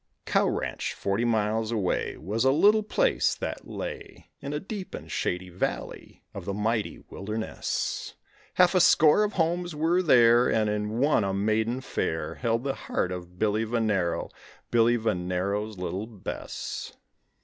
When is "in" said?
4.41-4.51, 10.71-10.97